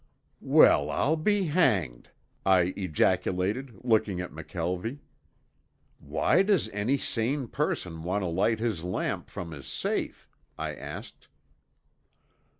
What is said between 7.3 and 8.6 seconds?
person want to light